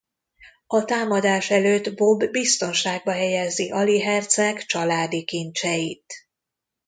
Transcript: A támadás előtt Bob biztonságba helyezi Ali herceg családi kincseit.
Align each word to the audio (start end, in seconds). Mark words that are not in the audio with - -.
A 0.67 0.85
támadás 0.85 1.49
előtt 1.49 1.95
Bob 1.95 2.25
biztonságba 2.31 3.11
helyezi 3.11 3.71
Ali 3.71 4.01
herceg 4.01 4.61
családi 4.65 5.23
kincseit. 5.23 6.13